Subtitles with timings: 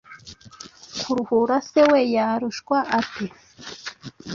[1.01, 3.25] Karuhura se we yarushwa ate?